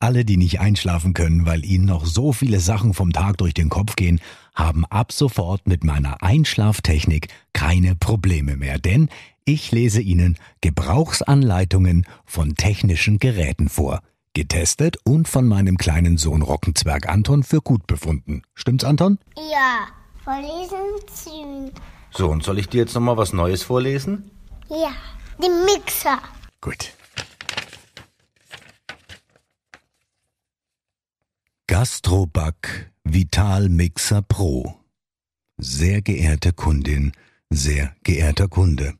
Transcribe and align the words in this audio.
Alle, 0.00 0.24
die 0.24 0.36
nicht 0.36 0.60
einschlafen 0.60 1.12
können, 1.12 1.44
weil 1.44 1.64
ihnen 1.64 1.86
noch 1.86 2.06
so 2.06 2.32
viele 2.32 2.60
Sachen 2.60 2.94
vom 2.94 3.12
Tag 3.12 3.36
durch 3.38 3.52
den 3.52 3.68
Kopf 3.68 3.96
gehen, 3.96 4.20
haben 4.54 4.84
ab 4.84 5.10
sofort 5.10 5.66
mit 5.66 5.82
meiner 5.82 6.22
Einschlaftechnik 6.22 7.26
keine 7.52 7.96
Probleme 7.96 8.56
mehr, 8.56 8.78
denn 8.78 9.08
ich 9.44 9.72
lese 9.72 10.00
ihnen 10.00 10.36
Gebrauchsanleitungen 10.60 12.06
von 12.24 12.54
technischen 12.54 13.18
Geräten 13.18 13.68
vor. 13.68 14.00
Getestet 14.34 14.98
und 15.04 15.26
von 15.26 15.48
meinem 15.48 15.78
kleinen 15.78 16.16
Sohn 16.16 16.42
Rockenzwerg 16.42 17.08
Anton 17.08 17.42
für 17.42 17.60
gut 17.60 17.88
befunden. 17.88 18.42
Stimmt's, 18.54 18.84
Anton? 18.84 19.18
Ja, 19.50 19.88
vorlesen 20.22 20.78
Sie. 21.12 21.72
So, 22.12 22.28
und 22.28 22.44
soll 22.44 22.60
ich 22.60 22.68
dir 22.68 22.82
jetzt 22.82 22.94
nochmal 22.94 23.16
was 23.16 23.32
Neues 23.32 23.64
vorlesen? 23.64 24.30
Ja, 24.68 24.92
den 25.42 25.64
Mixer. 25.64 26.20
Gut. 26.60 26.92
Gastroback 31.70 32.90
Vital 33.04 33.68
Mixer 33.68 34.22
Pro. 34.22 34.74
Sehr 35.58 36.00
geehrte 36.00 36.54
Kundin, 36.54 37.12
sehr 37.50 37.94
geehrter 38.04 38.48
Kunde. 38.48 38.94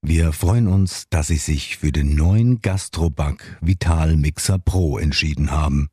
Wir 0.00 0.32
freuen 0.32 0.68
uns, 0.68 1.08
dass 1.10 1.26
Sie 1.26 1.36
sich 1.36 1.78
für 1.78 1.90
den 1.90 2.14
neuen 2.14 2.62
Gastroback 2.62 3.58
Vital 3.60 4.16
Mixer 4.16 4.60
Pro 4.60 4.98
entschieden 4.98 5.50
haben. 5.50 5.88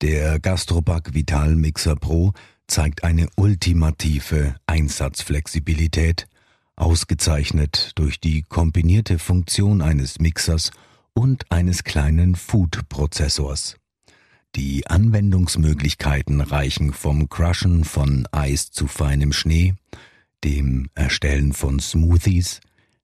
Der 0.00 0.40
Gastroback 0.40 1.12
Vital 1.12 1.54
Mixer 1.54 1.96
Pro 1.96 2.32
zeigt 2.66 3.04
eine 3.04 3.28
ultimative 3.36 4.54
Einsatzflexibilität, 4.66 6.28
ausgezeichnet 6.76 7.92
durch 7.96 8.20
die 8.20 8.40
kombinierte 8.40 9.18
Funktion 9.18 9.82
eines 9.82 10.18
Mixers 10.18 10.70
und 11.12 11.44
eines 11.52 11.84
kleinen 11.84 12.36
Food-Prozessors. 12.36 13.79
Die 14.56 14.86
Anwendungsmöglichkeiten 14.88 16.40
reichen 16.40 16.92
vom 16.92 17.28
Crushen 17.28 17.84
von 17.84 18.26
Eis 18.32 18.72
zu 18.72 18.88
feinem 18.88 19.32
Schnee, 19.32 19.74
dem 20.42 20.90
Erstellen 20.94 21.52
von 21.52 21.78
Smoothies, 21.78 22.60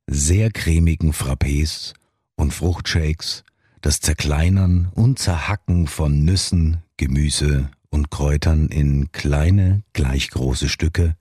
sehr 0.07 0.51
cremigen 0.51 1.13
Frappés 1.13 1.95
und 2.35 2.53
Fruchtshakes, 2.53 3.45
das 3.81 4.01
Zerkleinern 4.01 4.89
und 4.95 5.19
Zerhacken 5.19 5.87
von 5.87 6.25
Nüssen, 6.25 6.79
Gemüse 6.97 7.71
und 7.91 8.11
Kräutern 8.11 8.69
in 8.69 9.13
kleine, 9.13 9.83
gleich 9.93 10.31
große 10.31 10.69
Stücke, 10.69 11.17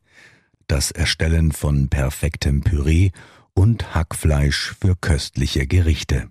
das 0.68 0.90
Erstellen 0.90 1.52
von 1.52 1.90
perfektem 1.90 2.62
Püree 2.62 3.12
und 3.54 3.94
Hackfleisch 3.94 4.76
für 4.82 4.96
köstliche 4.96 5.68
Gerichte. 5.68 6.30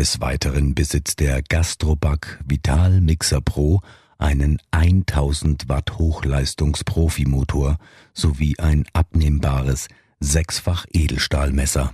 Des 0.00 0.18
Weiteren 0.18 0.74
besitzt 0.74 1.20
der 1.20 1.42
Gastroback 1.42 2.42
Vital 2.48 3.02
Mixer 3.02 3.42
Pro 3.42 3.82
einen 4.16 4.56
1000 4.70 5.68
Watt 5.68 5.98
Hochleistungs-Profimotor 5.98 7.76
sowie 8.14 8.58
ein 8.58 8.86
abnehmbares 8.94 9.88
sechsfach 10.18 10.86
Edelstahlmesser. 10.90 11.92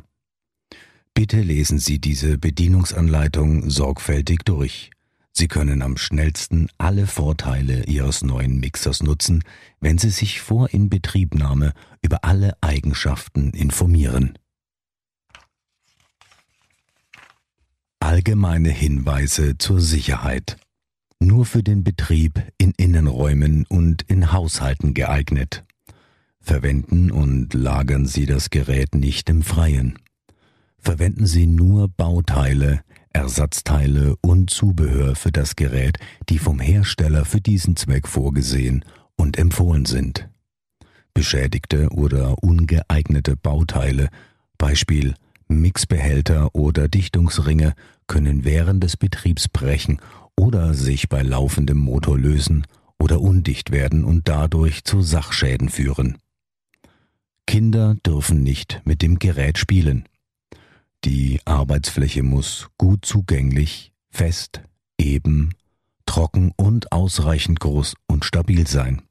Bitte 1.14 1.40
lesen 1.40 1.80
Sie 1.80 1.98
diese 1.98 2.38
Bedienungsanleitung 2.38 3.70
sorgfältig 3.70 4.44
durch. 4.44 4.92
Sie 5.32 5.48
können 5.48 5.82
am 5.82 5.96
schnellsten 5.96 6.68
alle 6.78 7.08
Vorteile 7.08 7.86
Ihres 7.86 8.22
neuen 8.22 8.60
Mixers 8.60 9.02
nutzen, 9.02 9.42
wenn 9.80 9.98
Sie 9.98 10.10
sich 10.10 10.40
vor 10.40 10.70
Inbetriebnahme 10.70 11.72
über 12.02 12.22
alle 12.22 12.56
Eigenschaften 12.60 13.50
informieren. 13.50 14.38
Allgemeine 18.06 18.68
Hinweise 18.68 19.58
zur 19.58 19.80
Sicherheit. 19.80 20.58
Nur 21.18 21.44
für 21.44 21.64
den 21.64 21.82
Betrieb 21.82 22.40
in 22.56 22.70
Innenräumen 22.76 23.66
und 23.68 24.02
in 24.02 24.30
Haushalten 24.30 24.94
geeignet. 24.94 25.64
Verwenden 26.40 27.10
und 27.10 27.52
lagern 27.52 28.06
Sie 28.06 28.24
das 28.24 28.50
Gerät 28.50 28.94
nicht 28.94 29.28
im 29.28 29.42
Freien. 29.42 29.98
Verwenden 30.78 31.26
Sie 31.26 31.48
nur 31.48 31.88
Bauteile, 31.88 32.82
Ersatzteile 33.12 34.14
und 34.20 34.50
Zubehör 34.50 35.16
für 35.16 35.32
das 35.32 35.56
Gerät, 35.56 35.98
die 36.28 36.38
vom 36.38 36.60
Hersteller 36.60 37.24
für 37.24 37.40
diesen 37.40 37.74
Zweck 37.74 38.06
vorgesehen 38.06 38.84
und 39.16 39.36
empfohlen 39.36 39.84
sind. 39.84 40.28
Beschädigte 41.12 41.88
oder 41.88 42.40
ungeeignete 42.40 43.36
Bauteile, 43.36 44.10
Beispiel 44.58 45.16
Mixbehälter 45.48 46.54
oder 46.54 46.88
Dichtungsringe 46.88 47.74
können 48.06 48.44
während 48.44 48.82
des 48.82 48.96
Betriebs 48.96 49.48
brechen 49.48 50.00
oder 50.36 50.74
sich 50.74 51.08
bei 51.08 51.22
laufendem 51.22 51.78
Motor 51.78 52.18
lösen 52.18 52.66
oder 52.98 53.20
undicht 53.20 53.70
werden 53.70 54.04
und 54.04 54.28
dadurch 54.28 54.84
zu 54.84 55.02
Sachschäden 55.02 55.68
führen. 55.68 56.18
Kinder 57.46 57.96
dürfen 58.04 58.42
nicht 58.42 58.82
mit 58.84 59.02
dem 59.02 59.18
Gerät 59.18 59.58
spielen. 59.58 60.08
Die 61.04 61.40
Arbeitsfläche 61.44 62.22
muss 62.22 62.68
gut 62.78 63.04
zugänglich, 63.04 63.92
fest, 64.10 64.62
eben, 64.98 65.50
trocken 66.06 66.52
und 66.56 66.90
ausreichend 66.90 67.60
groß 67.60 67.94
und 68.06 68.24
stabil 68.24 68.66
sein. 68.66 69.02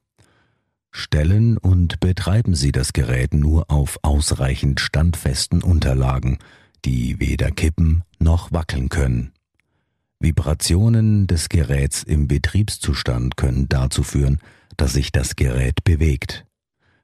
Stellen 0.96 1.58
und 1.58 2.00
betreiben 2.00 2.54
Sie 2.54 2.72
das 2.72 2.94
Gerät 2.94 3.34
nur 3.34 3.70
auf 3.70 3.98
ausreichend 4.02 4.80
standfesten 4.80 5.62
Unterlagen, 5.62 6.38
die 6.86 7.20
weder 7.20 7.50
kippen 7.50 8.02
noch 8.18 8.50
wackeln 8.50 8.88
können. 8.88 9.32
Vibrationen 10.20 11.26
des 11.26 11.50
Geräts 11.50 12.02
im 12.02 12.28
Betriebszustand 12.28 13.36
können 13.36 13.68
dazu 13.68 14.02
führen, 14.02 14.38
dass 14.78 14.94
sich 14.94 15.12
das 15.12 15.36
Gerät 15.36 15.84
bewegt. 15.84 16.46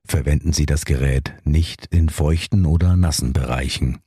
Verwenden 0.07 0.55
Sie 0.55 0.65
das 0.65 0.87
Gerät 0.87 1.35
nicht 1.45 1.87
in 1.87 2.09
feuchten 2.09 2.65
oder 2.65 2.97
nassen 2.97 3.35
Bereichen. 3.35 3.99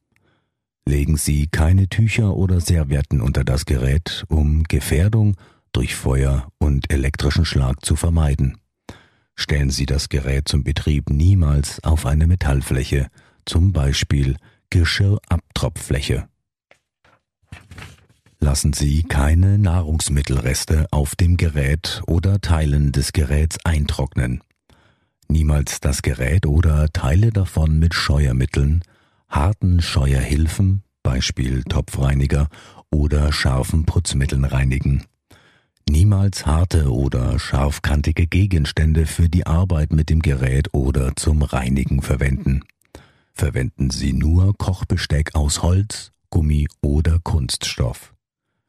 Legen 0.88 1.16
Sie 1.16 1.47
keine 1.47 1.90
Tücher 1.90 2.35
oder 2.35 2.59
Servietten 2.59 3.22
unter 3.22 3.44
das 3.44 3.66
Gerät, 3.66 4.25
um 4.29 4.63
Gefährdung 4.63 5.38
durch 5.73 5.96
Feuer 5.96 6.52
und 6.57 6.91
elektrischen 6.91 7.46
Schlag 7.46 7.85
zu 7.85 7.96
vermeiden. 7.96 8.57
Stellen 9.35 9.69
Sie 9.69 9.85
das 9.85 10.09
Gerät 10.09 10.47
zum 10.47 10.63
Betrieb 10.63 11.09
niemals 11.09 11.84
auf 11.84 12.06
eine 12.06 12.25
Metallfläche, 12.28 13.07
zum 13.46 13.73
Beispiel 13.73 14.38
Geschirrabtropffläche. 14.69 16.28
Lassen 18.40 18.73
Sie 18.73 19.03
keine 19.03 19.57
Nahrungsmittelreste 19.57 20.88
auf 20.91 21.16
dem 21.16 21.38
Gerät 21.38 22.01
oder 22.07 22.41
Teilen 22.41 22.91
des 22.91 23.12
Geräts 23.12 23.57
eintrocknen. 23.63 24.41
Niemals 25.28 25.79
das 25.79 26.02
Gerät 26.02 26.46
oder 26.46 26.90
Teile 26.94 27.31
davon 27.31 27.79
mit 27.79 27.94
Scheuermitteln, 27.94 28.84
harten 29.29 29.81
Scheuerhilfen, 29.81 30.84
Beispiel 31.02 31.63
Topfreiniger 31.63 32.47
oder 32.91 33.31
scharfen 33.31 33.85
Putzmitteln 33.85 34.46
reinigen. 34.46 35.03
Niemals 35.88 36.47
harte 36.47 36.91
oder 36.91 37.38
scharfkantige 37.38 38.25
Gegenstände 38.25 39.06
für 39.06 39.29
die 39.29 39.46
Arbeit 39.46 39.93
mit 39.93 40.09
dem 40.09 40.22
Gerät 40.22 40.73
oder 40.73 41.16
zum 41.16 41.43
Reinigen 41.43 42.02
verwenden. 42.02 42.64
Verwenden 43.34 43.91
Sie 43.91 44.14
nur 44.14 44.58
Kochbesteck 44.58 45.35
aus 45.35 45.61
Holz, 45.61 46.11
Gummi 46.32 46.67
oder 46.82 47.20
Kunststoff. 47.20 48.16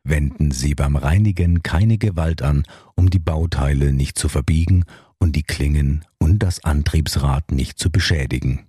Wenden 0.04 0.50
Sie 0.50 0.74
beim 0.74 0.94
Reinigen 0.94 1.62
keine 1.62 1.98
Gewalt 1.98 2.42
an, 2.42 2.64
um 2.94 3.08
die 3.08 3.18
Bauteile 3.18 3.92
nicht 3.92 4.18
zu 4.18 4.28
verbiegen 4.28 4.84
und 5.18 5.34
die 5.36 5.42
Klingen 5.42 6.04
und 6.18 6.40
das 6.40 6.64
Antriebsrad 6.64 7.50
nicht 7.50 7.78
zu 7.78 7.90
beschädigen. 7.90 8.66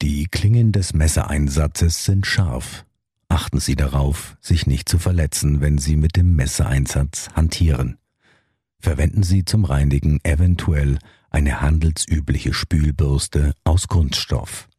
Die 0.00 0.26
Klingen 0.26 0.72
des 0.72 0.94
Messereinsatzes 0.94 2.04
sind 2.04 2.26
scharf, 2.26 2.86
Achten 3.36 3.60
Sie 3.60 3.76
darauf, 3.76 4.38
sich 4.40 4.66
nicht 4.66 4.88
zu 4.88 4.98
verletzen, 4.98 5.60
wenn 5.60 5.76
Sie 5.76 5.96
mit 5.96 6.16
dem 6.16 6.36
Messereinsatz 6.36 7.28
hantieren. 7.34 7.98
Verwenden 8.78 9.22
Sie 9.24 9.44
zum 9.44 9.66
Reinigen 9.66 10.20
eventuell 10.24 10.98
eine 11.28 11.60
handelsübliche 11.60 12.54
Spülbürste 12.54 13.52
aus 13.62 13.88
Kunststoff. 13.88 14.70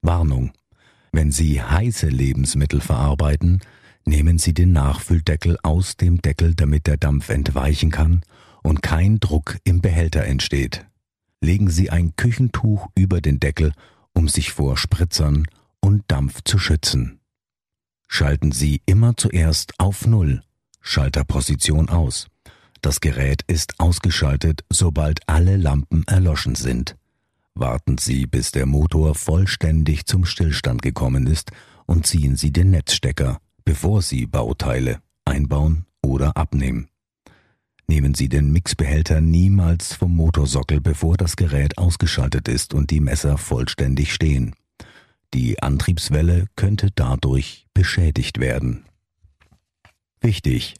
Warnung. 0.00 0.52
Wenn 1.12 1.30
Sie 1.30 1.60
heiße 1.60 2.08
Lebensmittel 2.08 2.80
verarbeiten, 2.80 3.60
nehmen 4.06 4.38
Sie 4.38 4.54
den 4.54 4.72
Nachfülldeckel 4.72 5.58
aus 5.62 5.98
dem 5.98 6.22
Deckel, 6.22 6.54
damit 6.54 6.86
der 6.86 6.96
Dampf 6.96 7.28
entweichen 7.28 7.90
kann, 7.90 8.22
und 8.62 8.80
kein 8.80 9.20
Druck 9.20 9.58
im 9.64 9.82
Behälter 9.82 10.24
entsteht. 10.24 10.86
Legen 11.42 11.68
Sie 11.68 11.90
ein 11.90 12.16
Küchentuch 12.16 12.88
über 12.94 13.20
den 13.20 13.40
Deckel, 13.40 13.74
um 14.14 14.26
sich 14.26 14.52
vor 14.52 14.78
Spritzern 14.78 15.46
und 15.80 16.04
Dampf 16.08 16.40
zu 16.44 16.58
schützen. 16.58 17.20
Schalten 18.16 18.52
Sie 18.52 18.80
immer 18.86 19.16
zuerst 19.16 19.72
auf 19.78 20.06
Null, 20.06 20.40
Schalterposition 20.80 21.88
aus. 21.88 22.28
Das 22.80 23.00
Gerät 23.00 23.42
ist 23.48 23.80
ausgeschaltet, 23.80 24.64
sobald 24.70 25.28
alle 25.28 25.56
Lampen 25.56 26.04
erloschen 26.06 26.54
sind. 26.54 26.94
Warten 27.56 27.98
Sie, 27.98 28.28
bis 28.28 28.52
der 28.52 28.66
Motor 28.66 29.16
vollständig 29.16 30.06
zum 30.06 30.26
Stillstand 30.26 30.80
gekommen 30.80 31.26
ist 31.26 31.50
und 31.86 32.06
ziehen 32.06 32.36
Sie 32.36 32.52
den 32.52 32.70
Netzstecker, 32.70 33.40
bevor 33.64 34.00
Sie 34.00 34.26
Bauteile 34.26 35.00
einbauen 35.24 35.84
oder 36.00 36.36
abnehmen. 36.36 36.86
Nehmen 37.88 38.14
Sie 38.14 38.28
den 38.28 38.52
Mixbehälter 38.52 39.20
niemals 39.20 39.92
vom 39.92 40.14
Motorsockel, 40.14 40.80
bevor 40.80 41.16
das 41.16 41.34
Gerät 41.34 41.78
ausgeschaltet 41.78 42.46
ist 42.46 42.74
und 42.74 42.92
die 42.92 43.00
Messer 43.00 43.38
vollständig 43.38 44.14
stehen. 44.14 44.54
Die 45.34 45.60
Antriebswelle 45.60 46.46
könnte 46.54 46.90
dadurch 46.94 47.66
beschädigt 47.74 48.38
werden. 48.38 48.84
Wichtig, 50.20 50.76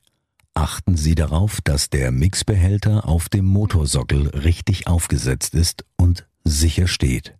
achten 0.54 0.96
Sie 0.96 1.16
darauf, 1.16 1.60
dass 1.60 1.90
der 1.90 2.12
Mixbehälter 2.12 3.08
auf 3.08 3.28
dem 3.28 3.46
Motorsockel 3.46 4.28
richtig 4.28 4.86
aufgesetzt 4.86 5.54
ist 5.54 5.84
und 5.96 6.28
sicher 6.44 6.86
steht. 6.86 7.36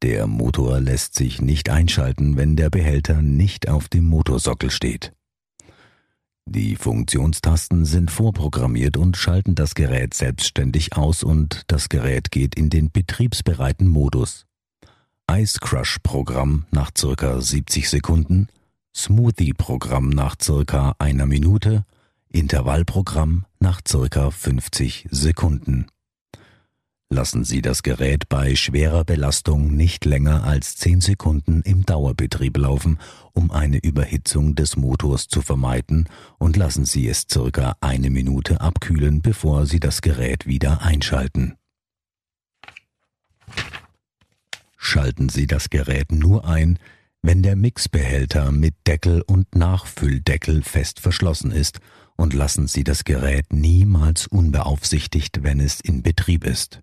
Der 0.00 0.26
Motor 0.26 0.80
lässt 0.80 1.14
sich 1.14 1.42
nicht 1.42 1.68
einschalten, 1.68 2.38
wenn 2.38 2.56
der 2.56 2.70
Behälter 2.70 3.20
nicht 3.20 3.68
auf 3.68 3.90
dem 3.90 4.06
Motorsockel 4.06 4.70
steht. 4.70 5.12
Die 6.46 6.76
Funktionstasten 6.76 7.84
sind 7.84 8.10
vorprogrammiert 8.10 8.96
und 8.96 9.18
schalten 9.18 9.54
das 9.54 9.74
Gerät 9.74 10.14
selbstständig 10.14 10.96
aus 10.96 11.22
und 11.22 11.62
das 11.66 11.90
Gerät 11.90 12.30
geht 12.30 12.54
in 12.54 12.70
den 12.70 12.90
betriebsbereiten 12.90 13.86
Modus. 13.86 14.46
Ice 15.30 15.58
Crush 15.60 15.98
Programm 16.02 16.66
nach 16.70 16.90
circa 16.96 17.40
70 17.40 17.88
Sekunden, 17.88 18.48
Smoothie 18.94 19.54
Programm 19.54 20.10
nach 20.10 20.36
circa 20.40 20.94
einer 20.98 21.26
Minute, 21.26 21.84
Intervallprogramm 22.28 23.46
nach 23.58 23.80
circa 23.86 24.30
50 24.30 25.08
Sekunden. 25.10 25.86
Lassen 27.08 27.44
Sie 27.44 27.60
das 27.60 27.82
Gerät 27.82 28.28
bei 28.28 28.56
schwerer 28.56 29.04
Belastung 29.04 29.74
nicht 29.76 30.06
länger 30.06 30.44
als 30.44 30.76
10 30.76 31.02
Sekunden 31.02 31.60
im 31.62 31.84
Dauerbetrieb 31.84 32.56
laufen, 32.56 32.98
um 33.32 33.50
eine 33.50 33.78
Überhitzung 33.78 34.54
des 34.54 34.76
Motors 34.76 35.28
zu 35.28 35.42
vermeiden 35.42 36.08
und 36.38 36.56
lassen 36.56 36.84
Sie 36.84 37.06
es 37.08 37.26
circa 37.30 37.76
eine 37.80 38.08
Minute 38.08 38.60
abkühlen, 38.60 39.20
bevor 39.20 39.66
Sie 39.66 39.78
das 39.78 40.00
Gerät 40.00 40.46
wieder 40.46 40.82
einschalten. 40.82 41.56
Schalten 44.92 45.30
Sie 45.30 45.46
das 45.46 45.70
Gerät 45.70 46.12
nur 46.12 46.46
ein, 46.46 46.78
wenn 47.22 47.42
der 47.42 47.56
Mixbehälter 47.56 48.52
mit 48.52 48.74
Deckel 48.86 49.22
und 49.22 49.54
Nachfülldeckel 49.54 50.62
fest 50.62 51.00
verschlossen 51.00 51.50
ist 51.50 51.80
und 52.14 52.34
lassen 52.34 52.68
Sie 52.68 52.84
das 52.84 53.04
Gerät 53.04 53.54
niemals 53.54 54.26
unbeaufsichtigt, 54.26 55.42
wenn 55.42 55.60
es 55.60 55.80
in 55.80 56.02
Betrieb 56.02 56.44
ist. 56.44 56.82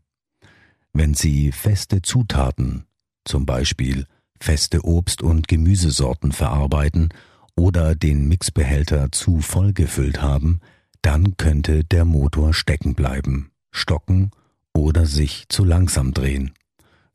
Wenn 0.91 1.13
Sie 1.13 1.51
feste 1.51 2.01
Zutaten, 2.01 2.85
zum 3.25 3.45
Beispiel 3.45 4.07
feste 4.41 4.83
Obst- 4.85 5.21
und 5.21 5.47
Gemüsesorten 5.47 6.31
verarbeiten 6.31 7.09
oder 7.55 7.93
den 7.93 8.27
Mixbehälter 8.27 9.11
zu 9.11 9.39
voll 9.39 9.71
gefüllt 9.71 10.19
haben, 10.19 10.61
dann 11.03 11.37
könnte 11.37 11.83
der 11.83 12.05
Motor 12.05 12.55
stecken 12.55 12.95
bleiben, 12.95 13.51
stocken 13.69 14.31
oder 14.73 15.05
sich 15.05 15.45
zu 15.47 15.63
langsam 15.63 16.11
drehen. 16.11 16.55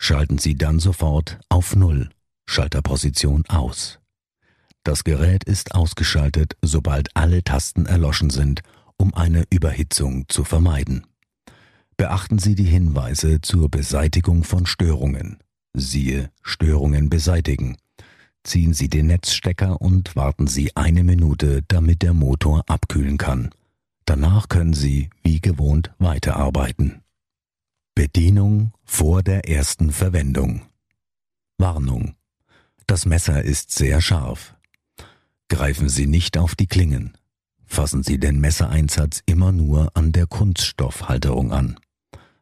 Schalten 0.07 0.37
Sie 0.37 0.55
dann 0.55 0.81
sofort 0.81 1.41
auf 1.49 1.75
Null, 1.75 2.11
Schalterposition 2.45 3.43
aus. 3.49 4.01
Das 4.83 5.03
Gerät 5.03 5.45
ist 5.45 5.75
ausgeschaltet, 5.75 6.59
sobald 6.61 7.09
alle 7.17 7.43
Tasten 7.43 7.87
erloschen 7.87 8.29
sind, 8.29 8.61
um 8.99 9.15
eine 9.15 9.45
Überhitzung 9.49 10.27
zu 10.29 10.45
vermeiden. 10.45 11.07
Beachten 11.97 12.39
Sie 12.39 12.55
die 12.55 12.67
Hinweise 12.67 13.41
zur 13.41 13.71
Beseitigung 13.71 14.45
von 14.45 14.67
Störungen. 14.67 15.39
Siehe 15.73 16.31
Störungen 16.43 17.09
beseitigen. 17.09 17.79
Ziehen 18.43 18.75
Sie 18.75 18.91
den 18.91 19.07
Netzstecker 19.07 19.81
und 19.81 20.17
warten 20.17 20.49
Sie 20.49 20.77
eine 20.77 21.03
Minute, 21.03 21.63
damit 21.67 22.03
der 22.03 22.13
Motor 22.13 22.65
abkühlen 22.67 23.17
kann. 23.17 23.49
Danach 24.05 24.51
können 24.51 24.75
Sie, 24.75 25.09
wie 25.23 25.41
gewohnt, 25.41 25.93
weiterarbeiten. 25.97 27.04
Bedienung 27.95 28.73
vor 28.85 29.23
der 29.23 29.49
ersten 29.49 29.93
Verwendung. 29.93 30.63
Warnung. 31.59 32.17
Das 32.89 33.07
Messer 33.07 33.45
ist 33.45 33.71
sehr 33.71 34.01
scharf. 34.01 34.57
Greifen 35.49 35.89
Sie 35.89 36.09
nicht 36.09 36.37
auf 36.37 36.57
die 36.57 36.67
Klingen. 36.67 37.17
Fassen 37.67 38.03
Sie 38.03 38.19
den 38.19 38.41
Messereinsatz 38.41 39.23
immer 39.27 39.53
nur 39.53 39.91
an 39.95 40.11
der 40.11 40.27
Kunststoffhalterung 40.27 41.53
an. 41.53 41.79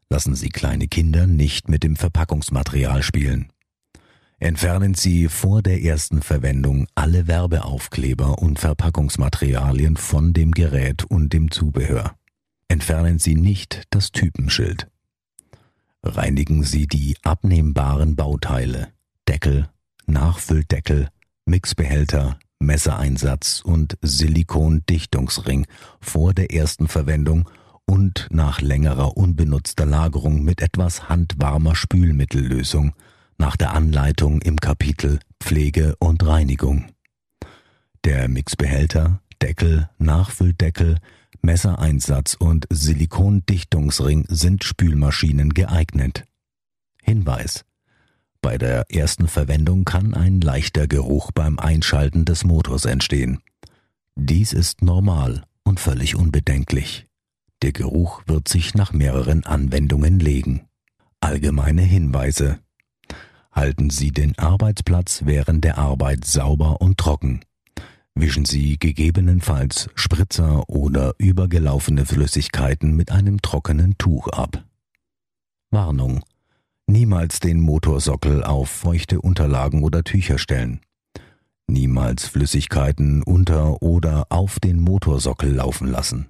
Lassen 0.08 0.34
Sie 0.34 0.48
kleine 0.48 0.88
Kinder 0.88 1.26
nicht 1.26 1.68
mit 1.68 1.82
dem 1.82 1.96
Verpackungsmaterial 1.96 3.02
spielen. 3.02 3.52
Entfernen 4.38 4.94
Sie 4.94 5.28
vor 5.28 5.62
der 5.62 5.82
ersten 5.82 6.22
Verwendung 6.22 6.86
alle 6.94 7.26
Werbeaufkleber 7.26 8.38
und 8.38 8.58
Verpackungsmaterialien 8.58 9.98
von 9.98 10.32
dem 10.32 10.52
Gerät 10.52 11.04
und 11.04 11.34
dem 11.34 11.50
Zubehör. 11.50 12.16
Entfernen 12.68 13.18
Sie 13.18 13.34
nicht 13.34 13.82
das 13.90 14.12
Typenschild. 14.12 14.91
Reinigen 16.02 16.64
Sie 16.64 16.86
die 16.86 17.16
abnehmbaren 17.22 18.16
Bauteile, 18.16 18.88
Deckel, 19.28 19.68
Nachfülldeckel, 20.06 21.08
Mixbehälter, 21.46 22.38
Messereinsatz 22.58 23.60
und 23.64 23.96
Silikondichtungsring 24.02 25.66
vor 26.00 26.34
der 26.34 26.52
ersten 26.52 26.88
Verwendung 26.88 27.48
und 27.86 28.28
nach 28.30 28.60
längerer 28.60 29.16
unbenutzter 29.16 29.86
Lagerung 29.86 30.42
mit 30.42 30.60
etwas 30.60 31.08
handwarmer 31.08 31.74
Spülmittellösung 31.74 32.94
nach 33.38 33.56
der 33.56 33.72
Anleitung 33.74 34.40
im 34.42 34.56
Kapitel 34.56 35.20
Pflege 35.40 35.96
und 35.98 36.26
Reinigung. 36.26 36.86
Der 38.04 38.28
Mixbehälter, 38.28 39.20
Deckel, 39.40 39.88
Nachfülldeckel, 39.98 40.98
Messereinsatz 41.42 42.34
und 42.34 42.66
Silikondichtungsring 42.70 44.26
sind 44.28 44.64
Spülmaschinen 44.64 45.50
geeignet. 45.50 46.24
Hinweis 47.02 47.64
bei 48.42 48.58
der 48.58 48.86
ersten 48.90 49.28
Verwendung 49.28 49.84
kann 49.84 50.14
ein 50.14 50.40
leichter 50.40 50.88
Geruch 50.88 51.30
beim 51.30 51.60
Einschalten 51.60 52.24
des 52.24 52.42
Motors 52.42 52.86
entstehen. 52.86 53.38
Dies 54.16 54.52
ist 54.52 54.82
normal 54.82 55.44
und 55.62 55.78
völlig 55.78 56.16
unbedenklich. 56.16 57.06
Der 57.62 57.70
Geruch 57.70 58.22
wird 58.26 58.48
sich 58.48 58.74
nach 58.74 58.92
mehreren 58.92 59.44
Anwendungen 59.44 60.18
legen. 60.18 60.66
Allgemeine 61.20 61.82
Hinweise. 61.82 62.58
Halten 63.52 63.90
Sie 63.90 64.10
den 64.10 64.36
Arbeitsplatz 64.38 65.22
während 65.24 65.62
der 65.62 65.78
Arbeit 65.78 66.24
sauber 66.24 66.80
und 66.80 66.98
trocken. 66.98 67.44
Wischen 68.14 68.44
Sie 68.44 68.78
gegebenenfalls 68.78 69.88
Spritzer 69.94 70.68
oder 70.68 71.14
übergelaufene 71.18 72.04
Flüssigkeiten 72.04 72.94
mit 72.94 73.10
einem 73.10 73.40
trockenen 73.40 73.96
Tuch 73.96 74.28
ab. 74.28 74.64
Warnung. 75.70 76.22
Niemals 76.86 77.40
den 77.40 77.60
Motorsockel 77.60 78.44
auf 78.44 78.68
feuchte 78.68 79.20
Unterlagen 79.20 79.82
oder 79.82 80.04
Tücher 80.04 80.36
stellen. 80.36 80.80
Niemals 81.66 82.26
Flüssigkeiten 82.26 83.22
unter 83.22 83.80
oder 83.82 84.26
auf 84.28 84.60
den 84.60 84.78
Motorsockel 84.80 85.54
laufen 85.54 85.88
lassen. 85.88 86.26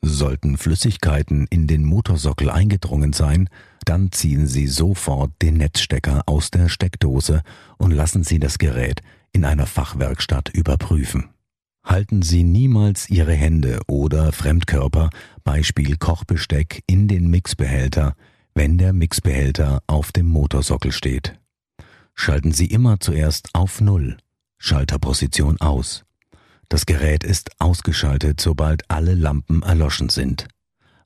Sollten 0.00 0.56
Flüssigkeiten 0.56 1.46
in 1.48 1.68
den 1.68 1.84
Motorsockel 1.84 2.50
eingedrungen 2.50 3.12
sein, 3.12 3.48
dann 3.84 4.10
ziehen 4.10 4.48
Sie 4.48 4.66
sofort 4.66 5.30
den 5.40 5.58
Netzstecker 5.58 6.22
aus 6.26 6.50
der 6.50 6.68
Steckdose 6.68 7.42
und 7.78 7.92
lassen 7.92 8.24
Sie 8.24 8.40
das 8.40 8.58
Gerät 8.58 9.00
in 9.32 9.44
einer 9.44 9.66
Fachwerkstatt 9.66 10.50
überprüfen. 10.50 11.30
Halten 11.84 12.22
Sie 12.22 12.44
niemals 12.44 13.10
Ihre 13.10 13.34
Hände 13.34 13.80
oder 13.88 14.32
Fremdkörper, 14.32 15.10
Beispiel 15.42 15.96
Kochbesteck, 15.96 16.82
in 16.86 17.08
den 17.08 17.28
Mixbehälter, 17.28 18.14
wenn 18.54 18.78
der 18.78 18.92
Mixbehälter 18.92 19.82
auf 19.86 20.12
dem 20.12 20.26
Motorsockel 20.26 20.92
steht. 20.92 21.38
Schalten 22.14 22.52
Sie 22.52 22.66
immer 22.66 23.00
zuerst 23.00 23.48
auf 23.54 23.80
Null, 23.80 24.16
Schalterposition 24.58 25.60
aus. 25.60 26.04
Das 26.68 26.86
Gerät 26.86 27.24
ist 27.24 27.50
ausgeschaltet, 27.58 28.40
sobald 28.40 28.88
alle 28.90 29.14
Lampen 29.14 29.62
erloschen 29.62 30.08
sind. 30.08 30.46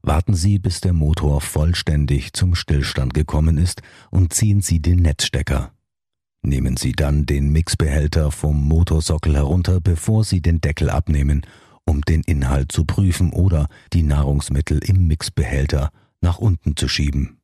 Warten 0.03 0.35
Sie, 0.35 0.59
bis 0.59 0.81
der 0.81 0.93
Motor 0.93 1.41
vollständig 1.41 2.33
zum 2.33 2.55
Stillstand 2.55 3.15
gekommen 3.15 3.59
ist 3.59 3.83
und 4.11 4.33
ziehen 4.33 4.61
Sie 4.61 4.81
den 4.81 5.01
Netzstecker. 5.01 5.73
Nehmen 6.47 6.77
Sie 6.77 6.93
dann 6.93 7.27
den 7.27 7.51
Mixbehälter 7.51 8.31
vom 8.31 8.69
Motorsockel 8.69 9.35
herunter, 9.35 9.81
bevor 9.81 10.23
Sie 10.23 10.41
den 10.41 10.61
Deckel 10.61 10.91
abnehmen, 10.91 11.43
um 11.85 12.03
den 12.03 12.23
Inhalt 12.23 12.71
zu 12.71 12.85
prüfen 12.85 13.33
oder 13.33 13.67
die 13.93 14.05
Nahrungsmittel 14.05 14.79
im 14.79 15.09
Mixbehälter 15.09 15.91
nach 16.21 16.39
unten 16.39 16.77
zu 16.77 16.87
schieben. 16.87 17.39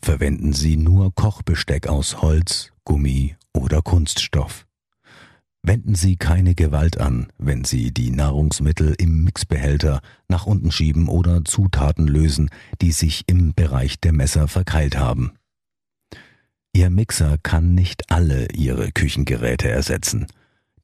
Verwenden 0.00 0.52
Sie 0.54 0.76
nur 0.76 1.14
Kochbesteck 1.14 1.86
aus 1.86 2.20
Holz, 2.20 2.72
Gummi 2.84 3.36
oder 3.52 3.80
Kunststoff. 3.80 4.66
Wenden 5.62 5.94
Sie 5.94 6.16
keine 6.16 6.56
Gewalt 6.56 6.98
an, 6.98 7.28
wenn 7.38 7.62
Sie 7.62 7.94
die 7.94 8.10
Nahrungsmittel 8.10 8.96
im 8.98 9.22
Mixbehälter 9.22 10.00
nach 10.26 10.46
unten 10.46 10.72
schieben 10.72 11.06
oder 11.06 11.44
Zutaten 11.44 12.08
lösen, 12.08 12.50
die 12.80 12.90
sich 12.90 13.22
im 13.28 13.54
Bereich 13.54 14.00
der 14.00 14.12
Messer 14.12 14.48
verkeilt 14.48 14.98
haben. 14.98 15.30
Ihr 16.74 16.88
Mixer 16.88 17.36
kann 17.42 17.74
nicht 17.74 18.10
alle 18.10 18.48
Ihre 18.52 18.92
Küchengeräte 18.92 19.68
ersetzen. 19.68 20.26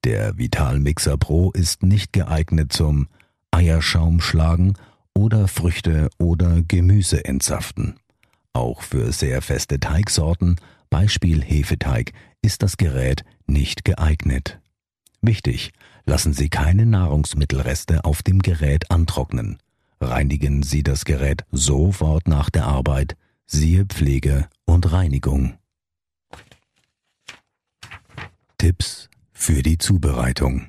Der 0.05 0.37
Vital 0.37 0.81
Mixer 0.81 1.17
Pro 1.17 1.51
ist 1.51 1.83
nicht 1.83 2.13
geeignet 2.13 2.73
zum 2.73 3.09
Eierschaum 3.51 4.21
schlagen 4.21 4.75
oder 5.15 5.49
Früchte 5.49 6.11
oder 6.19 6.63
Gemüse 6.63 7.25
entsaften. 7.25 7.97
Auch 8.53 8.83
für 8.83 9.13
sehr 9.13 9.41
feste 9.41 9.81
Teigsorten, 9.81 10.57
Beispiel 10.91 11.43
Hefeteig, 11.43 12.13
ist 12.43 12.63
das 12.63 12.77
Gerät 12.77 13.25
nicht 13.47 13.85
geeignet. 13.85 14.61
Wichtig, 15.23 15.73
lassen 16.05 16.35
Sie 16.35 16.51
keine 16.51 16.87
Nahrungsmittelreste 16.87 18.05
auf 18.05 18.23
dem 18.23 18.41
Gerät 18.41 18.91
antrocknen. 18.91 19.59
Reinigen 20.01 20.63
Sie 20.63 20.83
das 20.83 21.05
Gerät 21.05 21.45
sofort 21.51 22.29
nach 22.29 22.51
der 22.51 22.67
Arbeit, 22.67 23.17
siehe 23.47 23.87
Pflege 23.87 24.49
und 24.65 24.93
Reinigung. 24.93 25.58
Tipps 28.59 29.09
für 29.33 29.63
die 29.63 29.79
Zubereitung. 29.79 30.69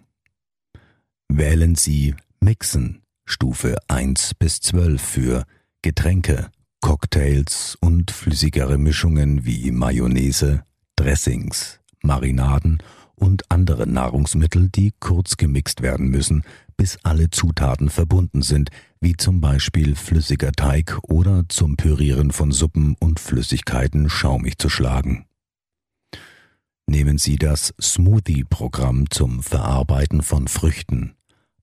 Wählen 1.28 1.76
Sie 1.76 2.16
Mixen 2.40 3.02
Stufe 3.26 3.78
1 3.88 4.36
bis 4.36 4.60
12 4.62 5.02
für 5.02 5.44
Getränke, 5.82 6.50
Cocktails 6.82 7.78
und 7.80 8.12
flüssigere 8.12 8.78
Mischungen 8.78 9.46
wie 9.46 9.72
Mayonnaise, 9.72 10.64
Dressings, 10.96 11.80
Marinaden 12.02 12.82
und 13.16 13.52
andere 13.52 13.86
Nahrungsmittel, 13.88 14.70
die 14.70 14.94
kurz 15.00 15.38
gemixt 15.38 15.82
werden 15.82 16.10
müssen, 16.10 16.44
bis 16.78 16.98
alle 17.04 17.30
Zutaten 17.30 17.90
verbunden 17.90 18.42
sind, 18.42 18.70
wie 19.02 19.16
zum 19.16 19.42
Beispiel 19.42 19.96
flüssiger 19.96 20.52
Teig 20.52 20.98
oder 21.04 21.44
zum 21.50 21.76
Pürieren 21.76 22.32
von 22.32 22.52
Suppen 22.52 22.96
und 23.00 23.20
Flüssigkeiten 23.20 24.10
schaumig 24.10 24.58
zu 24.58 24.70
schlagen. 24.70 25.26
Nehmen 26.90 27.20
Sie 27.20 27.36
das 27.36 27.72
Smoothie-Programm 27.80 29.12
zum 29.12 29.44
Verarbeiten 29.44 30.24
von 30.24 30.48
Früchten, 30.48 31.14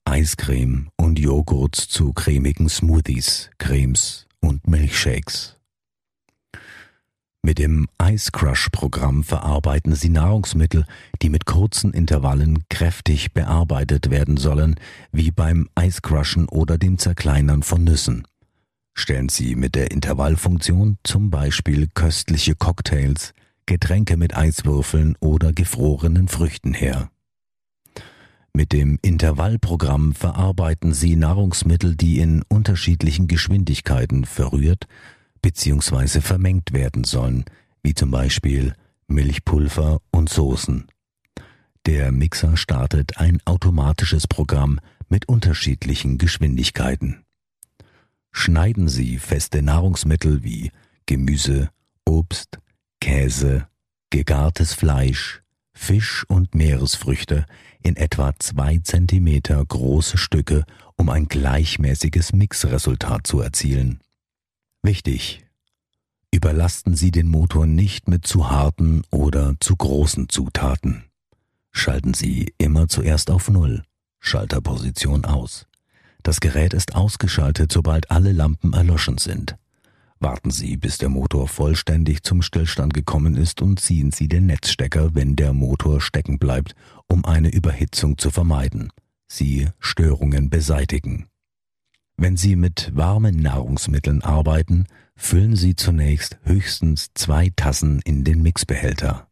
Eiscreme 0.04 0.88
und 0.96 1.18
Joghurts 1.18 1.88
zu 1.88 2.12
cremigen 2.12 2.68
Smoothies, 2.68 3.50
Cremes 3.58 4.28
und 4.38 4.68
Milchshakes. 4.68 5.56
Mit 7.42 7.58
dem 7.58 7.88
Ice 8.00 8.30
Crush 8.30 8.68
Programm 8.70 9.24
verarbeiten 9.24 9.96
Sie 9.96 10.10
Nahrungsmittel, 10.10 10.86
die 11.20 11.28
mit 11.28 11.44
kurzen 11.44 11.92
Intervallen 11.92 12.62
kräftig 12.68 13.32
bearbeitet 13.32 14.10
werden 14.10 14.36
sollen, 14.36 14.76
wie 15.10 15.32
beim 15.32 15.68
Eiscrushen 15.74 16.48
oder 16.48 16.78
dem 16.78 16.98
Zerkleinern 16.98 17.64
von 17.64 17.82
Nüssen. 17.82 18.28
Stellen 18.94 19.28
Sie 19.28 19.56
mit 19.56 19.74
der 19.74 19.90
Intervallfunktion 19.90 20.98
zum 21.02 21.30
Beispiel 21.30 21.88
köstliche 21.92 22.54
Cocktails, 22.54 23.34
Getränke 23.66 24.16
mit 24.16 24.36
Eiswürfeln 24.36 25.16
oder 25.20 25.52
gefrorenen 25.52 26.28
Früchten 26.28 26.72
her. 26.72 27.10
Mit 28.52 28.72
dem 28.72 28.98
Intervallprogramm 29.02 30.14
verarbeiten 30.14 30.94
Sie 30.94 31.14
Nahrungsmittel, 31.14 31.94
die 31.94 32.20
in 32.20 32.42
unterschiedlichen 32.48 33.28
Geschwindigkeiten 33.28 34.24
verrührt 34.24 34.86
bzw. 35.42 36.22
vermengt 36.22 36.72
werden 36.72 37.04
sollen, 37.04 37.44
wie 37.82 37.92
zum 37.92 38.10
Beispiel 38.10 38.72
Milchpulver 39.08 40.00
und 40.10 40.30
Soßen. 40.30 40.86
Der 41.84 42.12
Mixer 42.12 42.56
startet 42.56 43.18
ein 43.18 43.40
automatisches 43.44 44.26
Programm 44.26 44.80
mit 45.08 45.28
unterschiedlichen 45.28 46.18
Geschwindigkeiten. 46.18 47.24
Schneiden 48.32 48.88
Sie 48.88 49.18
feste 49.18 49.62
Nahrungsmittel 49.62 50.42
wie 50.42 50.70
Gemüse, 51.06 51.70
Obst, 52.04 52.58
Käse, 53.00 53.68
gegartes 54.10 54.72
Fleisch, 54.72 55.42
Fisch 55.72 56.24
und 56.28 56.54
Meeresfrüchte 56.54 57.46
in 57.82 57.96
etwa 57.96 58.32
zwei 58.38 58.78
Zentimeter 58.78 59.64
große 59.64 60.16
Stücke, 60.16 60.64
um 60.96 61.10
ein 61.10 61.28
gleichmäßiges 61.28 62.32
Mixresultat 62.32 63.26
zu 63.26 63.40
erzielen. 63.40 64.00
Wichtig. 64.82 65.44
Überlasten 66.30 66.96
Sie 66.96 67.10
den 67.10 67.28
Motor 67.28 67.66
nicht 67.66 68.08
mit 68.08 68.26
zu 68.26 68.50
harten 68.50 69.02
oder 69.10 69.54
zu 69.60 69.76
großen 69.76 70.28
Zutaten. 70.28 71.04
Schalten 71.72 72.14
Sie 72.14 72.54
immer 72.58 72.88
zuerst 72.88 73.30
auf 73.30 73.48
Null, 73.48 73.84
Schalterposition 74.18 75.24
aus. 75.24 75.66
Das 76.22 76.40
Gerät 76.40 76.74
ist 76.74 76.94
ausgeschaltet, 76.94 77.70
sobald 77.70 78.10
alle 78.10 78.32
Lampen 78.32 78.72
erloschen 78.72 79.18
sind. 79.18 79.56
Warten 80.18 80.50
Sie, 80.50 80.76
bis 80.76 80.96
der 80.98 81.10
Motor 81.10 81.46
vollständig 81.46 82.22
zum 82.22 82.40
Stillstand 82.40 82.94
gekommen 82.94 83.36
ist 83.36 83.60
und 83.60 83.80
ziehen 83.80 84.12
Sie 84.12 84.28
den 84.28 84.46
Netzstecker, 84.46 85.14
wenn 85.14 85.36
der 85.36 85.52
Motor 85.52 86.00
stecken 86.00 86.38
bleibt, 86.38 86.74
um 87.06 87.24
eine 87.26 87.50
Überhitzung 87.50 88.16
zu 88.16 88.30
vermeiden. 88.30 88.90
Sie 89.28 89.68
Störungen 89.78 90.48
beseitigen. 90.48 91.26
Wenn 92.16 92.38
Sie 92.38 92.56
mit 92.56 92.92
warmen 92.94 93.36
Nahrungsmitteln 93.36 94.22
arbeiten, 94.22 94.86
füllen 95.16 95.54
Sie 95.54 95.76
zunächst 95.76 96.38
höchstens 96.44 97.10
zwei 97.12 97.50
Tassen 97.54 98.00
in 98.04 98.24
den 98.24 98.40
Mixbehälter. 98.40 99.28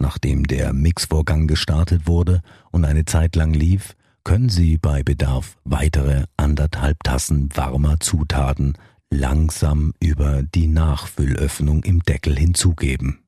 Nachdem 0.00 0.48
der 0.48 0.72
Mixvorgang 0.72 1.46
gestartet 1.46 2.08
wurde 2.08 2.42
und 2.72 2.84
eine 2.84 3.04
Zeit 3.04 3.36
lang 3.36 3.54
lief, 3.54 3.94
können 4.24 4.48
Sie 4.48 4.78
bei 4.78 5.04
Bedarf 5.04 5.58
weitere 5.62 6.24
anderthalb 6.36 7.04
Tassen 7.04 7.50
warmer 7.54 8.00
Zutaten 8.00 8.74
langsam 9.12 9.92
über 10.00 10.42
die 10.42 10.66
Nachfüllöffnung 10.66 11.84
im 11.84 12.02
Deckel 12.02 12.36
hinzugeben. 12.36 13.18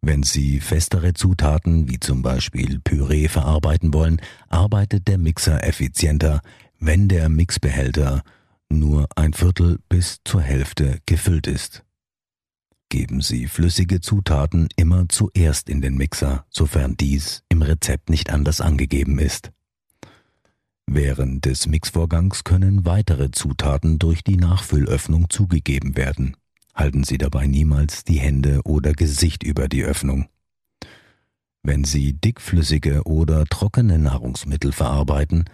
Wenn 0.00 0.22
Sie 0.22 0.60
festere 0.60 1.12
Zutaten 1.12 1.88
wie 1.88 2.00
zum 2.00 2.22
Beispiel 2.22 2.80
Püree 2.80 3.28
verarbeiten 3.28 3.92
wollen, 3.92 4.20
arbeitet 4.48 5.08
der 5.08 5.18
Mixer 5.18 5.62
effizienter, 5.64 6.40
wenn 6.78 7.08
der 7.08 7.28
Mixbehälter 7.28 8.22
nur 8.70 9.08
ein 9.16 9.32
Viertel 9.32 9.78
bis 9.88 10.20
zur 10.24 10.40
Hälfte 10.40 10.98
gefüllt 11.06 11.46
ist. 11.46 11.84
Geben 12.90 13.20
Sie 13.20 13.48
flüssige 13.48 14.00
Zutaten 14.00 14.68
immer 14.76 15.08
zuerst 15.08 15.68
in 15.68 15.82
den 15.82 15.96
Mixer, 15.96 16.46
sofern 16.48 16.96
dies 16.96 17.42
im 17.50 17.60
Rezept 17.60 18.08
nicht 18.08 18.30
anders 18.30 18.60
angegeben 18.60 19.18
ist. 19.18 19.50
Während 20.90 21.44
des 21.44 21.66
Mixvorgangs 21.66 22.44
können 22.44 22.86
weitere 22.86 23.30
Zutaten 23.30 23.98
durch 23.98 24.24
die 24.24 24.38
Nachfüllöffnung 24.38 25.28
zugegeben 25.28 25.98
werden. 25.98 26.34
Halten 26.74 27.04
Sie 27.04 27.18
dabei 27.18 27.46
niemals 27.46 28.04
die 28.04 28.18
Hände 28.18 28.62
oder 28.64 28.94
Gesicht 28.94 29.42
über 29.42 29.68
die 29.68 29.84
Öffnung. 29.84 30.30
Wenn 31.62 31.84
Sie 31.84 32.14
dickflüssige 32.14 33.02
oder 33.04 33.44
trockene 33.44 33.98
Nahrungsmittel 33.98 34.72
verarbeiten, 34.72 35.44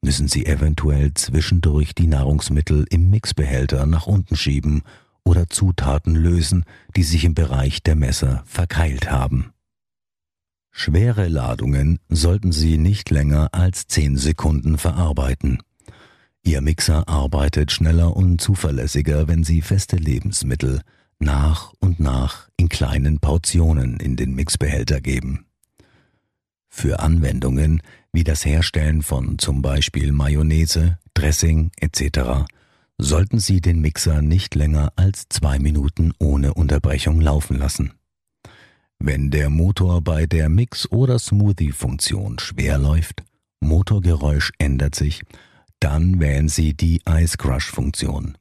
müssen 0.00 0.28
Sie 0.28 0.46
eventuell 0.46 1.12
zwischendurch 1.14 1.96
die 1.96 2.06
Nahrungsmittel 2.06 2.86
im 2.88 3.10
Mixbehälter 3.10 3.86
nach 3.86 4.06
unten 4.06 4.36
schieben 4.36 4.82
oder 5.24 5.48
Zutaten 5.48 6.14
lösen, 6.14 6.64
die 6.94 7.02
sich 7.02 7.24
im 7.24 7.34
Bereich 7.34 7.82
der 7.82 7.96
Messer 7.96 8.44
verkeilt 8.46 9.10
haben. 9.10 9.53
Schwere 10.76 11.28
Ladungen 11.28 12.00
sollten 12.08 12.50
Sie 12.50 12.78
nicht 12.78 13.08
länger 13.10 13.48
als 13.52 13.86
10 13.86 14.16
Sekunden 14.16 14.76
verarbeiten. 14.76 15.62
Ihr 16.42 16.60
Mixer 16.60 17.08
arbeitet 17.08 17.70
schneller 17.70 18.16
und 18.16 18.40
zuverlässiger, 18.40 19.28
wenn 19.28 19.44
Sie 19.44 19.62
feste 19.62 19.94
Lebensmittel 19.94 20.80
nach 21.20 21.72
und 21.78 22.00
nach 22.00 22.48
in 22.56 22.68
kleinen 22.68 23.20
Portionen 23.20 24.00
in 24.00 24.16
den 24.16 24.34
Mixbehälter 24.34 25.00
geben. 25.00 25.46
Für 26.68 26.98
Anwendungen 26.98 27.80
wie 28.12 28.24
das 28.24 28.44
Herstellen 28.44 29.02
von 29.02 29.38
zum 29.38 29.62
Beispiel 29.62 30.10
Mayonnaise, 30.10 30.98
Dressing 31.14 31.70
etc. 31.78 32.46
sollten 32.98 33.38
Sie 33.38 33.60
den 33.60 33.80
Mixer 33.80 34.22
nicht 34.22 34.56
länger 34.56 34.92
als 34.96 35.26
zwei 35.28 35.60
Minuten 35.60 36.12
ohne 36.18 36.52
Unterbrechung 36.52 37.20
laufen 37.20 37.56
lassen. 37.56 37.92
Wenn 38.98 39.30
der 39.30 39.50
Motor 39.50 40.00
bei 40.02 40.26
der 40.26 40.48
Mix- 40.48 40.90
oder 40.90 41.18
Smoothie-Funktion 41.18 42.38
schwer 42.38 42.78
läuft, 42.78 43.22
Motorgeräusch 43.60 44.52
ändert 44.58 44.94
sich, 44.94 45.22
dann 45.80 46.20
wählen 46.20 46.48
Sie 46.48 46.74
die 46.74 47.02
Ice 47.08 47.36
Crush-Funktion. 47.36 48.38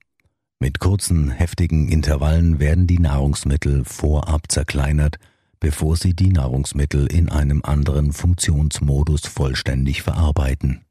Mit 0.59 0.79
kurzen, 0.79 1.29
heftigen 1.29 1.89
Intervallen 1.89 2.59
werden 2.59 2.87
die 2.87 2.99
Nahrungsmittel 2.99 3.83
vorab 3.83 4.49
zerkleinert, 4.49 5.17
bevor 5.59 5.97
Sie 5.97 6.13
die 6.13 6.29
Nahrungsmittel 6.29 7.07
in 7.07 7.29
einem 7.29 7.61
anderen 7.63 8.13
Funktionsmodus 8.13 9.21
vollständig 9.27 10.01
verarbeiten. 10.03 10.85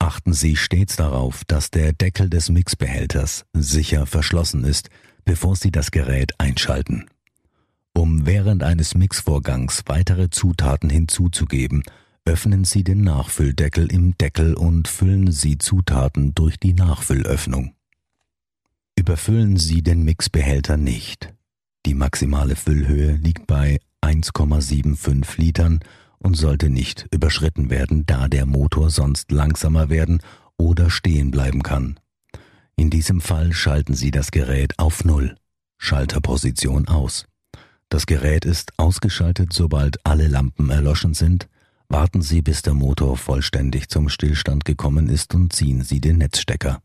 Achten 0.00 0.32
Sie 0.32 0.56
stets 0.56 0.96
darauf, 0.96 1.44
dass 1.44 1.70
der 1.70 1.92
Deckel 1.92 2.28
des 2.28 2.50
Mixbehälters 2.50 3.44
sicher 3.52 4.06
verschlossen 4.06 4.64
ist, 4.64 4.90
bevor 5.24 5.56
Sie 5.56 5.70
das 5.70 5.90
Gerät 5.90 6.32
einschalten. 6.38 7.06
Um 7.96 8.26
während 8.26 8.62
eines 8.62 8.94
Mixvorgangs 8.94 9.84
weitere 9.86 10.28
Zutaten 10.28 10.90
hinzuzugeben, 10.90 11.84
öffnen 12.24 12.64
Sie 12.64 12.82
den 12.82 13.02
Nachfülldeckel 13.02 13.90
im 13.90 14.18
Deckel 14.18 14.54
und 14.54 14.88
füllen 14.88 15.30
Sie 15.30 15.58
Zutaten 15.58 16.34
durch 16.34 16.58
die 16.58 16.74
Nachfüllöffnung. 16.74 17.74
Überfüllen 18.96 19.56
Sie 19.56 19.82
den 19.82 20.02
Mixbehälter 20.04 20.76
nicht. 20.76 21.34
Die 21.86 21.94
maximale 21.94 22.56
Füllhöhe 22.56 23.12
liegt 23.12 23.46
bei 23.46 23.78
1,75 24.02 25.40
Litern 25.40 25.80
und 26.18 26.36
sollte 26.36 26.70
nicht 26.70 27.06
überschritten 27.12 27.70
werden, 27.70 28.06
da 28.06 28.28
der 28.28 28.46
Motor 28.46 28.90
sonst 28.90 29.30
langsamer 29.30 29.88
werden 29.88 30.20
oder 30.56 30.90
stehen 30.90 31.30
bleiben 31.30 31.62
kann. 31.62 32.00
In 32.76 32.90
diesem 32.90 33.20
Fall 33.20 33.52
schalten 33.52 33.94
Sie 33.94 34.10
das 34.10 34.30
Gerät 34.30 34.78
auf 34.78 35.04
Null, 35.04 35.36
Schalterposition 35.78 36.88
aus. 36.88 37.26
Das 37.88 38.06
Gerät 38.06 38.44
ist 38.44 38.72
ausgeschaltet, 38.76 39.52
sobald 39.52 40.04
alle 40.04 40.28
Lampen 40.28 40.70
erloschen 40.70 41.14
sind. 41.14 41.48
Warten 41.88 42.22
Sie, 42.22 42.42
bis 42.42 42.62
der 42.62 42.74
Motor 42.74 43.16
vollständig 43.16 43.88
zum 43.88 44.08
Stillstand 44.08 44.64
gekommen 44.64 45.08
ist 45.08 45.34
und 45.34 45.52
ziehen 45.52 45.82
Sie 45.82 46.00
den 46.00 46.18
Netzstecker. 46.18 46.82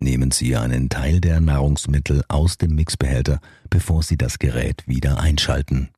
Nehmen 0.00 0.30
Sie 0.30 0.54
einen 0.54 0.90
Teil 0.90 1.20
der 1.20 1.40
Nahrungsmittel 1.40 2.22
aus 2.28 2.56
dem 2.56 2.74
Mixbehälter, 2.76 3.40
bevor 3.68 4.02
Sie 4.02 4.16
das 4.16 4.38
Gerät 4.38 4.86
wieder 4.86 5.18
einschalten. 5.18 5.88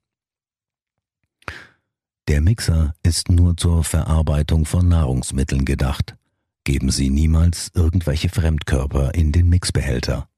Der 2.29 2.41
Mixer 2.41 2.95
ist 3.03 3.29
nur 3.29 3.57
zur 3.57 3.85
Verarbeitung 3.85 4.65
von 4.65 4.89
Nahrungsmitteln 4.89 5.65
gedacht. 5.65 6.17
Geben 6.65 6.91
Sie 6.91 7.11
niemals 7.11 7.71
irgendwelche 7.75 8.29
Fremdkörper 8.29 9.15
in 9.15 9.33
den 9.33 9.49
Mixbehälter. 9.49 10.30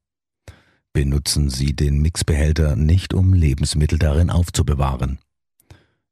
Benutzen 0.93 1.49
Sie 1.49 1.75
den 1.75 2.03
Mixbehälter 2.03 2.75
nicht, 2.75 3.15
um 3.15 3.33
Lebensmittel 3.33 3.97
darin 3.97 4.29
aufzubewahren. 4.29 5.17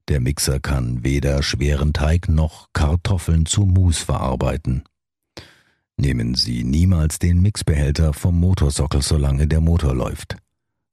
Der 0.08 0.20
Mixer 0.20 0.60
kann 0.60 1.04
weder 1.04 1.44
schweren 1.44 1.94
Teig 1.94 2.28
noch 2.28 2.68
Kartoffeln 2.74 3.46
zu 3.46 3.68
Mus 3.68 4.00
verarbeiten. 4.00 4.84
Nehmen 5.98 6.34
Sie 6.34 6.64
niemals 6.64 7.20
den 7.20 7.42
Mixbehälter 7.42 8.12
vom 8.12 8.40
Motorsockel, 8.40 9.04
solange 9.04 9.48
der 9.48 9.62
Motor 9.62 9.94
läuft. 9.94 10.38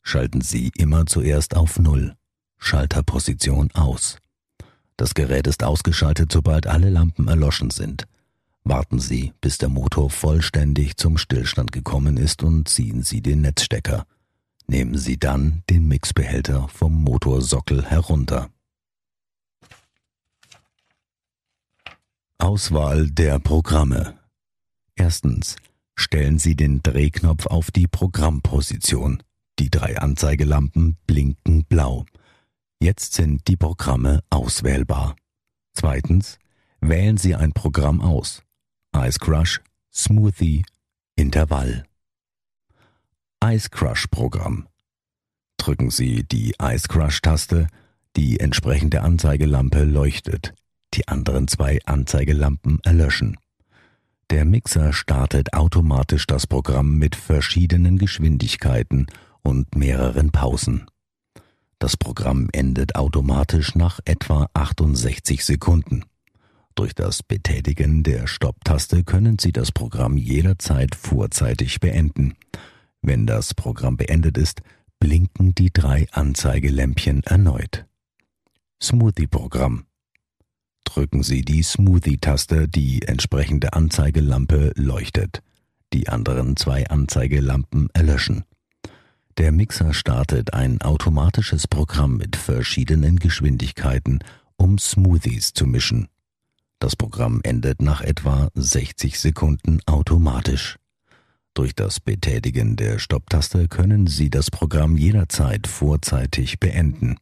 Schalten 0.02 0.42
Sie 0.42 0.70
immer 0.76 1.06
zuerst 1.06 1.56
auf 1.56 1.78
Null, 1.78 2.14
Schalterposition 2.58 3.70
aus. 3.72 4.18
Das 4.98 5.14
Gerät 5.14 5.46
ist 5.46 5.64
ausgeschaltet, 5.64 6.30
sobald 6.30 6.66
alle 6.66 6.90
Lampen 6.90 7.26
erloschen 7.26 7.70
sind. 7.70 8.04
Warten 8.68 8.98
Sie, 8.98 9.32
bis 9.40 9.56
der 9.56 9.70
Motor 9.70 10.10
vollständig 10.10 10.98
zum 10.98 11.16
Stillstand 11.16 11.72
gekommen 11.72 12.18
ist 12.18 12.42
und 12.42 12.68
ziehen 12.68 13.02
Sie 13.02 13.22
den 13.22 13.40
Netzstecker. 13.40 14.04
Nehmen 14.66 14.98
Sie 14.98 15.18
dann 15.18 15.62
den 15.70 15.88
Mixbehälter 15.88 16.68
vom 16.68 17.02
Motorsockel 17.02 17.86
herunter. 17.86 18.50
Auswahl 22.36 23.10
der 23.10 23.38
Programme. 23.38 24.18
Erstens. 24.96 25.56
Stellen 25.96 26.38
Sie 26.38 26.54
den 26.54 26.82
Drehknopf 26.82 27.46
auf 27.46 27.70
die 27.70 27.86
Programmposition. 27.86 29.22
Die 29.58 29.70
drei 29.70 29.96
Anzeigelampen 29.96 30.98
blinken 31.06 31.64
blau. 31.64 32.04
Jetzt 32.80 33.14
sind 33.14 33.48
die 33.48 33.56
Programme 33.56 34.22
auswählbar. 34.28 35.16
Zweitens, 35.72 36.38
wählen 36.82 37.16
Sie 37.16 37.34
ein 37.34 37.52
Programm 37.52 38.02
aus. 38.02 38.42
Ice 39.06 39.20
Crush, 39.20 39.60
Smoothie, 39.94 40.64
Intervall. 41.14 41.84
Ice 43.40 43.70
Crush 43.70 44.08
Programm. 44.08 44.66
Drücken 45.56 45.90
Sie 45.90 46.24
die 46.24 46.56
Ice 46.60 46.88
Crush 46.88 47.20
Taste, 47.22 47.68
die 48.16 48.40
entsprechende 48.40 49.02
Anzeigelampe 49.02 49.84
leuchtet. 49.84 50.52
Die 50.94 51.06
anderen 51.06 51.46
zwei 51.46 51.78
Anzeigelampen 51.86 52.80
erlöschen. 52.82 53.36
Der 54.30 54.44
Mixer 54.44 54.92
startet 54.92 55.52
automatisch 55.52 56.26
das 56.26 56.48
Programm 56.48 56.98
mit 56.98 57.14
verschiedenen 57.14 57.98
Geschwindigkeiten 57.98 59.06
und 59.42 59.76
mehreren 59.76 60.32
Pausen. 60.32 60.86
Das 61.78 61.96
Programm 61.96 62.48
endet 62.52 62.96
automatisch 62.96 63.76
nach 63.76 64.00
etwa 64.04 64.50
68 64.54 65.44
Sekunden. 65.44 66.04
Durch 66.78 66.94
das 66.94 67.24
Betätigen 67.24 68.04
der 68.04 68.28
Stopptaste 68.28 69.02
können 69.02 69.40
Sie 69.40 69.50
das 69.50 69.72
Programm 69.72 70.16
jederzeit 70.16 70.94
vorzeitig 70.94 71.80
beenden. 71.80 72.36
Wenn 73.02 73.26
das 73.26 73.52
Programm 73.52 73.96
beendet 73.96 74.38
ist, 74.38 74.62
blinken 75.00 75.56
die 75.56 75.72
drei 75.72 76.06
Anzeigelämpchen 76.12 77.24
erneut. 77.24 77.84
Smoothie-Programm. 78.80 79.86
Drücken 80.84 81.24
Sie 81.24 81.42
die 81.42 81.64
Smoothie-Taste, 81.64 82.68
die 82.68 83.02
entsprechende 83.02 83.72
Anzeigelampe 83.72 84.70
leuchtet. 84.76 85.42
Die 85.92 86.08
anderen 86.08 86.56
zwei 86.56 86.86
Anzeigelampen 86.86 87.88
erlöschen. 87.92 88.44
Der 89.36 89.50
Mixer 89.50 89.92
startet 89.92 90.54
ein 90.54 90.80
automatisches 90.80 91.66
Programm 91.66 92.18
mit 92.18 92.36
verschiedenen 92.36 93.16
Geschwindigkeiten, 93.16 94.20
um 94.56 94.78
Smoothies 94.78 95.54
zu 95.54 95.66
mischen. 95.66 96.06
Das 96.78 96.94
Programm 96.94 97.40
endet 97.42 97.82
nach 97.82 98.00
etwa 98.00 98.48
60 98.54 99.18
Sekunden 99.18 99.80
automatisch. 99.86 100.76
Durch 101.54 101.74
das 101.74 101.98
Betätigen 101.98 102.76
der 102.76 102.98
Stopptaste 102.98 103.66
können 103.66 104.06
Sie 104.06 104.30
das 104.30 104.50
Programm 104.50 104.96
jederzeit 104.96 105.66
vorzeitig 105.66 106.60
beenden. 106.60 107.16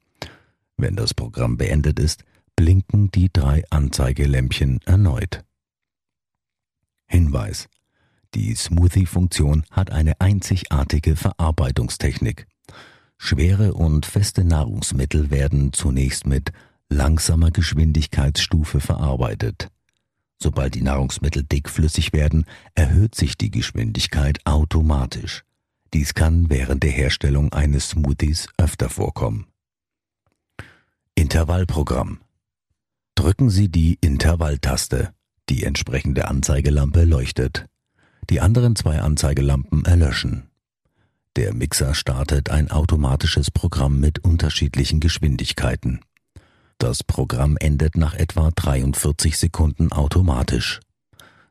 Wenn 0.76 0.94
das 0.94 1.14
Programm 1.14 1.56
beendet 1.56 1.98
ist, 1.98 2.22
blinken 2.54 3.10
die 3.10 3.30
drei 3.32 3.64
Anzeigelämpchen 3.70 4.80
erneut. 4.84 5.42
Hinweis 7.06 7.68
die 8.34 8.54
Smoothie-Funktion 8.54 9.64
hat 9.70 9.90
eine 9.90 10.20
einzigartige 10.20 11.16
Verarbeitungstechnik. 11.16 12.46
Schwere 13.16 13.72
und 13.72 14.04
feste 14.04 14.44
Nahrungsmittel 14.44 15.30
werden 15.30 15.72
zunächst 15.72 16.26
mit 16.26 16.52
langsamer 16.88 17.50
Geschwindigkeitsstufe 17.50 18.80
verarbeitet. 18.80 19.68
Sobald 20.38 20.74
die 20.74 20.82
Nahrungsmittel 20.82 21.42
dickflüssig 21.44 22.12
werden, 22.12 22.44
erhöht 22.74 23.14
sich 23.14 23.36
die 23.36 23.50
Geschwindigkeit 23.50 24.38
automatisch. 24.44 25.44
Dies 25.94 26.14
kann 26.14 26.50
während 26.50 26.82
der 26.82 26.90
Herstellung 26.90 27.52
eines 27.52 27.90
Smoothies 27.90 28.48
öfter 28.58 28.90
vorkommen. 28.90 29.46
Intervallprogramm. 31.14 32.20
Drücken 33.14 33.48
Sie 33.48 33.70
die 33.70 33.96
Intervalltaste. 34.00 35.14
Die 35.48 35.64
entsprechende 35.64 36.28
Anzeigelampe 36.28 37.04
leuchtet 37.04 37.66
die 38.30 38.40
anderen 38.40 38.76
zwei 38.76 39.00
Anzeigelampen 39.00 39.84
erlöschen. 39.84 40.48
Der 41.36 41.54
Mixer 41.54 41.94
startet 41.94 42.50
ein 42.50 42.70
automatisches 42.70 43.50
Programm 43.50 44.00
mit 44.00 44.18
unterschiedlichen 44.20 45.00
Geschwindigkeiten. 45.00 46.00
Das 46.78 47.02
Programm 47.02 47.56
endet 47.58 47.96
nach 47.96 48.14
etwa 48.14 48.50
43 48.54 49.38
Sekunden 49.38 49.92
automatisch. 49.92 50.80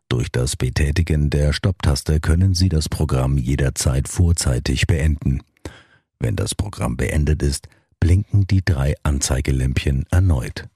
Durch 0.08 0.32
das 0.32 0.56
Betätigen 0.56 1.32
der 1.32 1.52
Stopptaste 1.52 2.20
können 2.20 2.54
Sie 2.54 2.70
das 2.70 2.90
Programm 2.90 3.38
jederzeit 3.38 4.08
vorzeitig 4.08 4.86
beenden. 4.86 5.42
Wenn 6.20 6.36
das 6.36 6.54
Programm 6.54 6.96
beendet 6.96 7.42
ist, 7.42 7.68
blinken 8.00 8.46
die 8.46 8.64
drei 8.64 8.94
Anzeigelämpchen 9.02 10.06
erneut. 10.12 10.68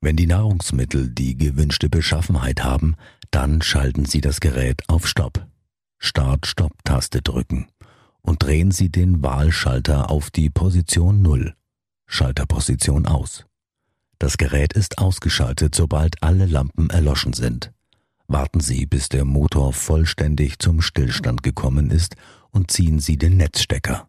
Wenn 0.00 0.14
die 0.14 0.28
Nahrungsmittel 0.28 1.10
die 1.10 1.36
gewünschte 1.36 1.90
Beschaffenheit 1.90 2.62
haben, 2.62 2.94
dann 3.32 3.60
schalten 3.60 4.04
Sie 4.04 4.20
das 4.20 4.38
Gerät 4.38 4.88
auf 4.88 5.08
Stopp. 5.08 5.44
Start-Stopp-Taste 5.98 7.22
drücken 7.22 7.66
und 8.22 8.44
drehen 8.44 8.70
Sie 8.70 8.88
den 8.88 9.22
Wahlschalter 9.24 10.10
auf 10.10 10.30
die 10.30 10.48
Position 10.48 11.22
0. 11.22 11.54
Schalterposition 12.08 13.06
aus. 13.06 13.44
Das 14.18 14.38
Gerät 14.38 14.72
ist 14.72 14.98
ausgeschaltet, 14.98 15.74
sobald 15.74 16.22
alle 16.22 16.46
Lampen 16.46 16.90
erloschen 16.90 17.34
sind. 17.34 17.72
Warten 18.26 18.60
Sie, 18.60 18.86
bis 18.86 19.08
der 19.08 19.24
Motor 19.24 19.72
vollständig 19.72 20.58
zum 20.58 20.80
Stillstand 20.80 21.42
gekommen 21.42 21.90
ist 21.90 22.16
und 22.50 22.70
ziehen 22.70 22.98
Sie 22.98 23.16
den 23.16 23.36
Netzstecker. 23.36 24.08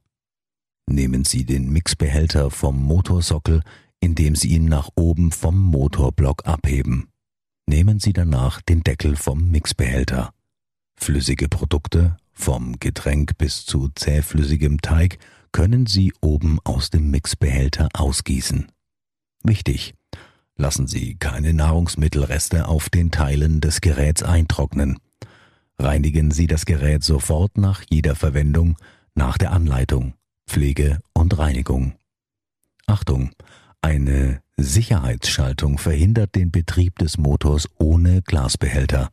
Nehmen 0.87 1.25
Sie 1.25 1.45
den 1.45 1.69
Mixbehälter 1.69 2.49
vom 2.49 2.81
Motorsockel, 2.81 3.61
indem 3.99 4.35
Sie 4.35 4.49
ihn 4.49 4.65
nach 4.65 4.89
oben 4.95 5.31
vom 5.31 5.59
Motorblock 5.59 6.47
abheben. 6.47 7.09
Nehmen 7.67 7.99
Sie 7.99 8.13
danach 8.13 8.61
den 8.61 8.81
Deckel 8.81 9.15
vom 9.15 9.51
Mixbehälter. 9.51 10.33
Flüssige 10.95 11.47
Produkte, 11.47 12.17
vom 12.31 12.79
Getränk 12.79 13.37
bis 13.37 13.65
zu 13.65 13.89
zähflüssigem 13.89 14.81
Teig, 14.81 15.19
können 15.51 15.85
Sie 15.85 16.13
oben 16.21 16.59
aus 16.63 16.89
dem 16.89 17.11
Mixbehälter 17.11 17.89
ausgießen. 17.93 18.67
Wichtig, 19.43 19.93
Lassen 20.59 20.87
Sie 20.87 21.15
keine 21.15 21.53
Nahrungsmittelreste 21.53 22.67
auf 22.67 22.89
den 22.89 23.11
Teilen 23.11 23.61
des 23.61 23.79
Geräts 23.79 24.23
eintrocknen. 24.23 24.99
Reinigen 25.79 26.31
Sie 26.31 26.47
das 26.47 26.65
Gerät 26.65 27.01
sofort 27.01 27.57
nach 27.57 27.81
jeder 27.89 28.13
Verwendung 28.13 28.75
nach 29.15 29.37
der 29.37 29.53
Anleitung, 29.53 30.15
Pflege 30.49 30.99
und 31.13 31.37
Reinigung. 31.37 31.93
Achtung, 32.87 33.31
eine 33.81 34.41
Sicherheitsschaltung 34.57 35.77
verhindert 35.77 36.35
den 36.35 36.51
Betrieb 36.51 36.99
des 36.99 37.17
Motors 37.17 37.69
ohne 37.77 38.21
Glasbehälter. 38.21 39.11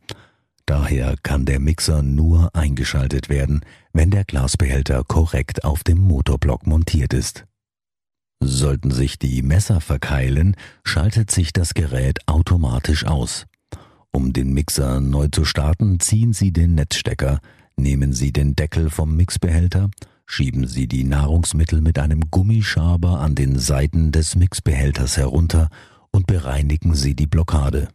Daher 0.67 1.15
kann 1.23 1.45
der 1.45 1.61
Mixer 1.61 2.03
nur 2.03 2.53
eingeschaltet 2.53 3.29
werden, 3.29 3.61
wenn 3.93 4.11
der 4.11 4.25
Glasbehälter 4.25 5.05
korrekt 5.05 5.63
auf 5.63 5.83
dem 5.85 5.97
Motorblock 5.97 6.67
montiert 6.67 7.13
ist. 7.13 7.45
Sollten 8.43 8.91
sich 8.91 9.17
die 9.17 9.41
Messer 9.43 9.79
verkeilen, 9.79 10.57
schaltet 10.83 11.31
sich 11.31 11.53
das 11.53 11.73
Gerät 11.73 12.19
automatisch 12.27 13.05
aus. 13.05 13.45
Um 14.11 14.33
den 14.33 14.53
Mixer 14.53 14.99
neu 14.99 15.29
zu 15.31 15.45
starten, 15.45 16.01
ziehen 16.01 16.33
Sie 16.33 16.51
den 16.51 16.75
Netzstecker, 16.75 17.39
nehmen 17.77 18.11
Sie 18.11 18.33
den 18.33 18.57
Deckel 18.57 18.89
vom 18.89 19.15
Mixbehälter, 19.15 19.89
schieben 20.25 20.67
Sie 20.67 20.87
die 20.87 21.05
Nahrungsmittel 21.05 21.79
mit 21.79 21.97
einem 21.97 22.29
Gummischaber 22.29 23.21
an 23.21 23.35
den 23.35 23.57
Seiten 23.57 24.11
des 24.11 24.35
Mixbehälters 24.35 25.15
herunter 25.15 25.69
und 26.11 26.27
bereinigen 26.27 26.93
Sie 26.93 27.15
die 27.15 27.27
Blockade. 27.27 27.87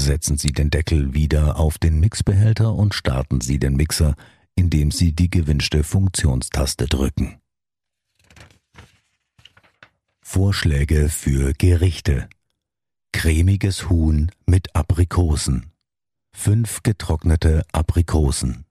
Setzen 0.00 0.38
Sie 0.38 0.52
den 0.52 0.70
Deckel 0.70 1.12
wieder 1.12 1.58
auf 1.58 1.76
den 1.76 2.00
Mixbehälter 2.00 2.74
und 2.74 2.94
starten 2.94 3.42
Sie 3.42 3.58
den 3.58 3.76
Mixer, 3.76 4.14
indem 4.54 4.90
Sie 4.90 5.12
die 5.12 5.30
gewünschte 5.30 5.84
Funktionstaste 5.84 6.86
drücken. 6.86 7.38
Vorschläge 10.22 11.10
für 11.10 11.52
Gerichte. 11.52 12.30
Cremiges 13.12 13.90
Huhn 13.90 14.30
mit 14.46 14.74
Aprikosen. 14.74 15.66
5 16.32 16.82
getrocknete 16.82 17.62
Aprikosen. 17.70 18.64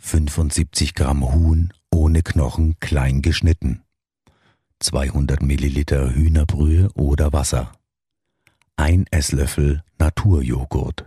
75 0.00 0.94
Gramm 0.94 1.34
Huhn 1.34 1.72
ohne 1.90 2.22
Knochen 2.22 2.78
klein 2.78 3.22
geschnitten. 3.22 3.82
200 4.78 5.42
Milliliter 5.42 6.14
Hühnerbrühe 6.14 6.90
oder 6.94 7.32
Wasser 7.32 7.72
ein 8.76 9.06
Esslöffel 9.10 9.82
Naturjoghurt. 9.98 11.06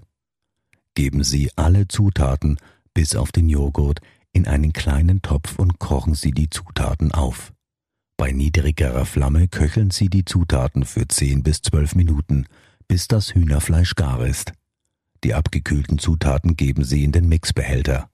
Geben 0.95 1.23
Sie 1.23 1.51
alle 1.55 1.87
Zutaten 1.87 2.57
bis 2.93 3.15
auf 3.15 3.31
den 3.31 3.49
Joghurt 3.49 3.99
in 4.31 4.47
einen 4.47 4.73
kleinen 4.73 5.21
Topf 5.21 5.59
und 5.59 5.77
kochen 5.77 6.15
Sie 6.15 6.31
die 6.31 6.49
Zutaten 6.49 7.11
auf. 7.11 7.53
Bei 8.15 8.31
niedrigerer 8.31 9.05
Flamme 9.05 9.47
köcheln 9.47 9.91
Sie 9.91 10.09
die 10.09 10.25
Zutaten 10.25 10.85
für 10.85 11.07
10 11.07 11.43
bis 11.43 11.61
12 11.61 11.95
Minuten, 11.95 12.45
bis 12.87 13.07
das 13.07 13.35
Hühnerfleisch 13.35 13.95
gar 13.95 14.25
ist. 14.25 14.53
Die 15.23 15.33
abgekühlten 15.33 15.99
Zutaten 15.99 16.55
geben 16.55 16.83
Sie 16.83 17.03
in 17.03 17.11
den 17.11 17.27
Mixbehälter. 17.27 18.09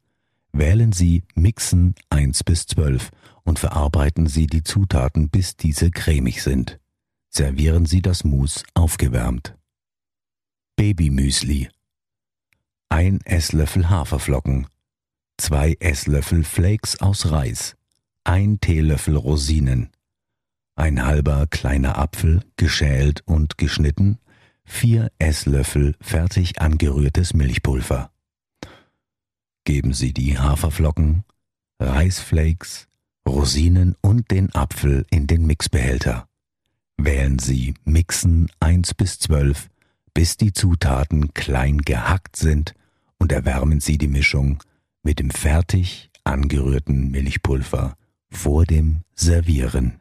Wählen 0.51 0.91
Sie 0.91 1.23
Mixen 1.35 1.95
1 2.09 2.43
bis 2.43 2.65
12 2.65 3.11
und 3.43 3.59
verarbeiten 3.59 4.27
Sie 4.27 4.47
die 4.47 4.63
Zutaten, 4.63 5.29
bis 5.29 5.55
diese 5.55 5.91
cremig 5.91 6.43
sind. 6.43 6.79
Servieren 7.35 7.87
Sie 7.87 8.03
das 8.03 8.23
Mousse 8.23 8.63
aufgewärmt. 8.75 9.57
Babymüsli. 10.75 11.67
Ein 12.89 13.21
Esslöffel 13.25 13.89
Haferflocken. 13.89 14.67
Zwei 15.39 15.75
Esslöffel 15.79 16.43
Flakes 16.43 17.01
aus 17.01 17.31
Reis. 17.31 17.75
Ein 18.23 18.59
Teelöffel 18.59 19.15
Rosinen. 19.15 19.89
Ein 20.75 21.03
halber 21.03 21.47
kleiner 21.47 21.97
Apfel, 21.97 22.43
geschält 22.55 23.21
und 23.25 23.57
geschnitten. 23.57 24.19
Vier 24.63 25.11
Esslöffel 25.17 25.95
fertig 26.01 26.61
angerührtes 26.61 27.33
Milchpulver. 27.33 28.11
Geben 29.63 29.93
Sie 29.93 30.13
die 30.13 30.37
Haferflocken, 30.37 31.23
Reisflakes, 31.79 32.87
Rosinen 33.27 33.95
und 34.01 34.29
den 34.29 34.53
Apfel 34.53 35.07
in 35.09 35.25
den 35.25 35.47
Mixbehälter. 35.47 36.27
Wählen 36.97 37.39
Sie 37.39 37.73
Mixen 37.85 38.49
1 38.59 38.93
bis 38.93 39.19
12, 39.19 39.69
bis 40.13 40.37
die 40.37 40.53
Zutaten 40.53 41.33
klein 41.33 41.79
gehackt 41.79 42.35
sind 42.35 42.73
und 43.17 43.31
erwärmen 43.31 43.79
Sie 43.79 43.97
die 43.97 44.07
Mischung 44.07 44.63
mit 45.01 45.19
dem 45.19 45.31
fertig 45.31 46.09
angerührten 46.23 47.11
Milchpulver 47.11 47.97
vor 48.29 48.65
dem 48.65 49.01
Servieren. 49.15 49.99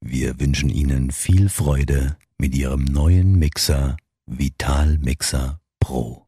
Wir 0.00 0.40
wünschen 0.40 0.70
Ihnen 0.70 1.10
viel 1.10 1.48
Freude 1.48 2.16
mit 2.38 2.54
Ihrem 2.54 2.84
neuen 2.84 3.38
Mixer 3.38 3.96
Vital 4.26 4.98
Mixer 4.98 5.60
Pro. 5.78 6.26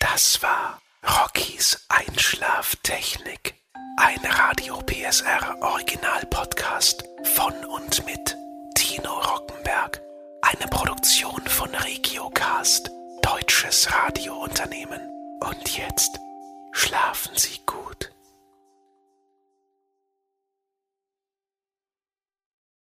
Das 0.00 0.42
war 0.42 0.80
Rockies 1.04 1.84
Einschlaftechnik. 1.88 3.57
Ein 3.96 4.18
Radio 4.24 4.78
PSR 4.78 5.56
Original 5.60 6.24
Podcast 6.30 7.04
von 7.34 7.52
und 7.66 8.04
mit 8.06 8.36
Tino 8.74 9.12
Rockenberg. 9.12 10.00
Eine 10.42 10.68
Produktion 10.70 11.40
von 11.46 11.74
Regiocast, 11.74 12.90
deutsches 13.22 13.92
Radiounternehmen. 13.92 15.00
Und 15.40 15.76
jetzt 15.76 16.20
schlafen 16.72 17.36
Sie 17.36 17.58
gut. 17.66 18.10